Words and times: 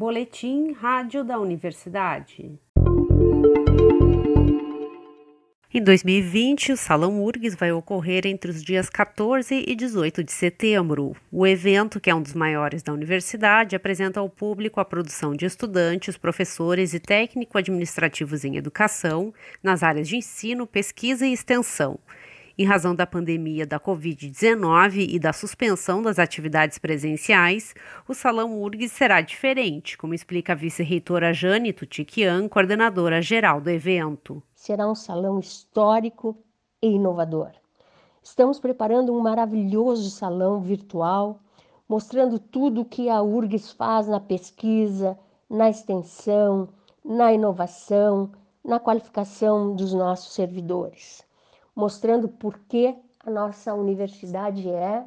Boletim 0.00 0.72
Rádio 0.72 1.22
da 1.22 1.38
Universidade. 1.38 2.58
Em 5.74 5.84
2020, 5.84 6.72
o 6.72 6.76
Salão 6.78 7.22
URGS 7.22 7.54
vai 7.54 7.70
ocorrer 7.70 8.26
entre 8.26 8.50
os 8.50 8.64
dias 8.64 8.88
14 8.88 9.62
e 9.68 9.76
18 9.76 10.24
de 10.24 10.32
setembro. 10.32 11.14
O 11.30 11.46
evento, 11.46 12.00
que 12.00 12.08
é 12.08 12.14
um 12.14 12.22
dos 12.22 12.32
maiores 12.32 12.82
da 12.82 12.94
universidade, 12.94 13.76
apresenta 13.76 14.20
ao 14.20 14.30
público 14.30 14.80
a 14.80 14.86
produção 14.86 15.34
de 15.34 15.44
estudantes, 15.44 16.16
professores 16.16 16.94
e 16.94 16.98
técnico-administrativos 16.98 18.42
em 18.42 18.56
educação, 18.56 19.34
nas 19.62 19.82
áreas 19.82 20.08
de 20.08 20.16
ensino, 20.16 20.66
pesquisa 20.66 21.26
e 21.26 21.32
extensão. 21.34 22.00
Em 22.60 22.64
razão 22.66 22.94
da 22.94 23.06
pandemia 23.06 23.66
da 23.66 23.80
Covid-19 23.80 25.08
e 25.08 25.18
da 25.18 25.32
suspensão 25.32 26.02
das 26.02 26.18
atividades 26.18 26.76
presenciais, 26.76 27.74
o 28.06 28.12
Salão 28.12 28.60
URGS 28.60 28.92
será 28.92 29.22
diferente, 29.22 29.96
como 29.96 30.12
explica 30.12 30.52
a 30.52 30.54
vice-reitora 30.54 31.32
Jane 31.32 31.72
Tutiquian, 31.72 32.50
coordenadora 32.50 33.22
geral 33.22 33.62
do 33.62 33.70
evento. 33.70 34.42
Será 34.54 34.86
um 34.86 34.94
salão 34.94 35.40
histórico 35.40 36.36
e 36.82 36.88
inovador. 36.88 37.52
Estamos 38.22 38.60
preparando 38.60 39.10
um 39.16 39.20
maravilhoso 39.20 40.10
salão 40.10 40.60
virtual, 40.60 41.40
mostrando 41.88 42.38
tudo 42.38 42.82
o 42.82 42.84
que 42.84 43.08
a 43.08 43.22
URGS 43.22 43.72
faz 43.72 44.06
na 44.06 44.20
pesquisa, 44.20 45.18
na 45.48 45.70
extensão, 45.70 46.68
na 47.02 47.32
inovação, 47.32 48.30
na 48.62 48.78
qualificação 48.78 49.74
dos 49.74 49.94
nossos 49.94 50.34
servidores 50.34 51.24
mostrando 51.80 52.28
por 52.28 52.58
que 52.68 52.94
a 53.24 53.30
nossa 53.30 53.72
universidade 53.72 54.68
é, 54.68 55.02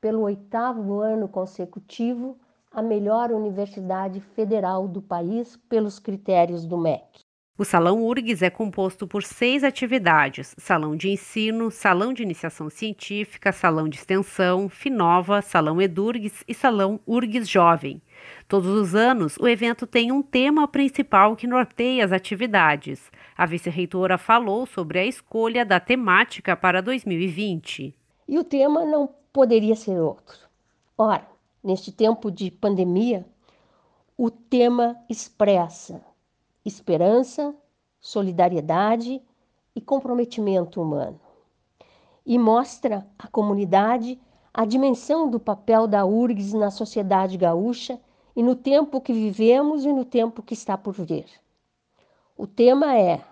pelo 0.00 0.22
oitavo 0.22 1.00
ano 1.00 1.28
consecutivo, 1.28 2.38
a 2.72 2.80
melhor 2.80 3.30
universidade 3.30 4.18
federal 4.18 4.88
do 4.88 5.02
país 5.02 5.58
pelos 5.68 5.98
critérios 5.98 6.64
do 6.64 6.78
MEC. 6.78 7.27
O 7.60 7.64
Salão 7.64 8.06
URGS 8.06 8.42
é 8.42 8.50
composto 8.50 9.04
por 9.04 9.24
seis 9.24 9.64
atividades: 9.64 10.54
Salão 10.56 10.94
de 10.94 11.10
Ensino, 11.10 11.72
Salão 11.72 12.12
de 12.12 12.22
Iniciação 12.22 12.70
Científica, 12.70 13.50
Salão 13.50 13.88
de 13.88 13.98
Extensão, 13.98 14.68
Finova, 14.68 15.42
Salão 15.42 15.82
Edurgs 15.82 16.44
e 16.46 16.54
Salão 16.54 17.00
URGS 17.04 17.48
Jovem. 17.48 18.00
Todos 18.46 18.68
os 18.68 18.94
anos, 18.94 19.36
o 19.38 19.48
evento 19.48 19.88
tem 19.88 20.12
um 20.12 20.22
tema 20.22 20.68
principal 20.68 21.34
que 21.34 21.48
norteia 21.48 22.04
as 22.04 22.12
atividades. 22.12 23.10
A 23.36 23.44
vice-reitora 23.44 24.16
falou 24.16 24.64
sobre 24.64 25.00
a 25.00 25.04
escolha 25.04 25.66
da 25.66 25.80
temática 25.80 26.54
para 26.54 26.80
2020. 26.80 27.92
E 28.28 28.38
o 28.38 28.44
tema 28.44 28.84
não 28.84 29.10
poderia 29.32 29.74
ser 29.74 29.98
outro. 30.00 30.38
Ora, 30.96 31.26
neste 31.64 31.90
tempo 31.90 32.30
de 32.30 32.52
pandemia, 32.52 33.26
o 34.16 34.30
tema 34.30 34.96
expressa 35.10 36.06
esperança, 36.68 37.54
solidariedade 38.00 39.20
e 39.74 39.80
comprometimento 39.80 40.80
humano. 40.80 41.20
E 42.24 42.38
mostra 42.38 43.06
à 43.18 43.26
comunidade 43.26 44.20
a 44.52 44.64
dimensão 44.64 45.28
do 45.30 45.40
papel 45.40 45.86
da 45.86 46.04
URGS 46.04 46.52
na 46.52 46.70
sociedade 46.70 47.36
gaúcha 47.36 48.00
e 48.36 48.42
no 48.42 48.54
tempo 48.54 49.00
que 49.00 49.12
vivemos 49.12 49.84
e 49.84 49.92
no 49.92 50.04
tempo 50.04 50.42
que 50.42 50.54
está 50.54 50.76
por 50.76 50.94
vir. 50.94 51.26
O 52.36 52.46
tema 52.46 52.96
é 52.96 53.24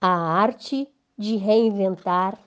a 0.00 0.08
arte 0.08 0.88
de 1.16 1.36
reinventar 1.36 2.38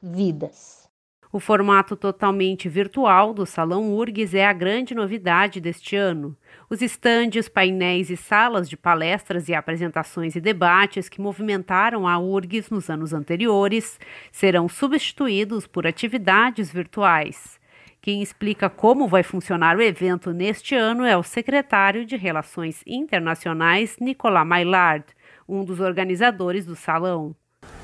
vidas. 0.00 0.87
O 1.30 1.38
formato 1.38 1.94
totalmente 1.94 2.70
virtual 2.70 3.34
do 3.34 3.44
Salão 3.44 3.94
URGS 3.94 4.34
é 4.34 4.46
a 4.46 4.52
grande 4.52 4.94
novidade 4.94 5.60
deste 5.60 5.94
ano. 5.94 6.34
Os 6.70 6.80
estandes, 6.80 7.50
painéis 7.50 8.08
e 8.08 8.16
salas 8.16 8.66
de 8.66 8.78
palestras 8.78 9.46
e 9.46 9.54
apresentações 9.54 10.36
e 10.36 10.40
debates 10.40 11.06
que 11.06 11.20
movimentaram 11.20 12.08
a 12.08 12.18
URGS 12.18 12.70
nos 12.70 12.88
anos 12.88 13.12
anteriores 13.12 14.00
serão 14.32 14.70
substituídos 14.70 15.66
por 15.66 15.86
atividades 15.86 16.72
virtuais. 16.72 17.58
Quem 18.00 18.22
explica 18.22 18.70
como 18.70 19.06
vai 19.06 19.22
funcionar 19.22 19.76
o 19.76 19.82
evento 19.82 20.32
neste 20.32 20.74
ano 20.74 21.04
é 21.04 21.14
o 21.14 21.22
secretário 21.22 22.06
de 22.06 22.16
Relações 22.16 22.80
Internacionais, 22.86 23.96
Nicolas 24.00 24.46
Maillard, 24.46 25.04
um 25.46 25.62
dos 25.62 25.78
organizadores 25.78 26.64
do 26.64 26.74
salão. 26.74 27.36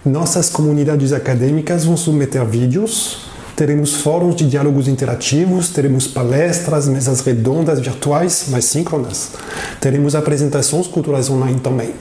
Nossas 0.02 0.48
comunidades 0.48 1.12
acadêmicas 1.12 1.84
vão 1.84 1.96
submeter 1.96 2.44
vídeos 2.46 3.33
Teremos 3.56 3.94
fóruns 3.94 4.34
de 4.34 4.48
diálogos 4.48 4.88
interativos, 4.88 5.68
teremos 5.68 6.08
palestras, 6.08 6.88
mesas 6.88 7.20
redondas 7.20 7.78
virtuais, 7.78 8.46
mais 8.48 8.64
síncronas. 8.64 9.30
Teremos 9.80 10.16
apresentações 10.16 10.88
culturais 10.88 11.30
online 11.30 11.60
também. 11.60 11.92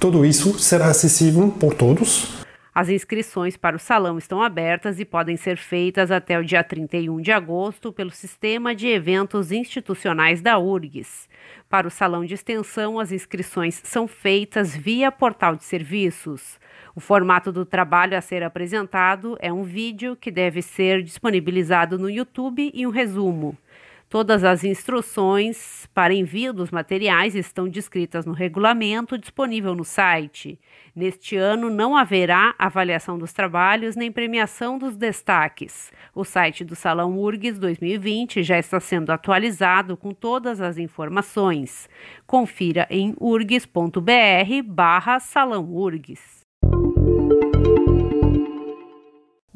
Tudo 0.00 0.26
isso 0.26 0.58
será 0.58 0.88
acessível 0.88 1.54
por 1.60 1.74
todos. 1.74 2.35
As 2.78 2.90
inscrições 2.90 3.56
para 3.56 3.74
o 3.74 3.78
salão 3.78 4.18
estão 4.18 4.42
abertas 4.42 5.00
e 5.00 5.04
podem 5.06 5.34
ser 5.34 5.56
feitas 5.56 6.10
até 6.10 6.38
o 6.38 6.44
dia 6.44 6.62
31 6.62 7.22
de 7.22 7.32
agosto 7.32 7.90
pelo 7.90 8.10
Sistema 8.10 8.74
de 8.74 8.86
Eventos 8.86 9.50
Institucionais 9.50 10.42
da 10.42 10.58
URGS. 10.58 11.26
Para 11.70 11.88
o 11.88 11.90
salão 11.90 12.22
de 12.22 12.34
extensão, 12.34 13.00
as 13.00 13.12
inscrições 13.12 13.80
são 13.82 14.06
feitas 14.06 14.76
via 14.76 15.10
portal 15.10 15.56
de 15.56 15.64
serviços. 15.64 16.60
O 16.94 17.00
formato 17.00 17.50
do 17.50 17.64
trabalho 17.64 18.14
a 18.14 18.20
ser 18.20 18.42
apresentado 18.42 19.38
é 19.40 19.50
um 19.50 19.62
vídeo 19.62 20.14
que 20.14 20.30
deve 20.30 20.60
ser 20.60 21.02
disponibilizado 21.02 21.98
no 21.98 22.10
YouTube 22.10 22.70
e 22.74 22.86
um 22.86 22.90
resumo. 22.90 23.56
Todas 24.16 24.44
as 24.44 24.64
instruções 24.64 25.86
para 25.92 26.14
envio 26.14 26.54
dos 26.54 26.70
materiais 26.70 27.34
estão 27.34 27.68
descritas 27.68 28.24
no 28.24 28.32
regulamento 28.32 29.18
disponível 29.18 29.74
no 29.74 29.84
site. 29.84 30.58
Neste 30.94 31.36
ano 31.36 31.68
não 31.68 31.94
haverá 31.94 32.54
avaliação 32.58 33.18
dos 33.18 33.34
trabalhos 33.34 33.94
nem 33.94 34.10
premiação 34.10 34.78
dos 34.78 34.96
destaques. 34.96 35.92
O 36.14 36.24
site 36.24 36.64
do 36.64 36.74
Salão 36.74 37.18
URGS 37.18 37.58
2020 37.58 38.42
já 38.42 38.58
está 38.58 38.80
sendo 38.80 39.12
atualizado 39.12 39.98
com 39.98 40.14
todas 40.14 40.62
as 40.62 40.78
informações. 40.78 41.86
Confira 42.26 42.86
em 42.88 43.14
urgs.br/barra 43.20 45.20
Salão 45.20 45.70
URGS. 45.70 46.35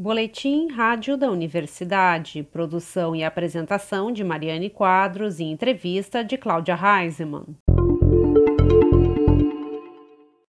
Boletim 0.01 0.69
Rádio 0.69 1.15
da 1.15 1.31
Universidade, 1.31 2.43
produção 2.43 3.15
e 3.15 3.23
apresentação 3.23 4.11
de 4.11 4.25
Mariane 4.25 4.71
Quadros 4.71 5.39
e 5.41 5.45
entrevista 5.45 6.25
de 6.25 6.39
Cláudia 6.39 6.75
Reisemann. 6.75 7.45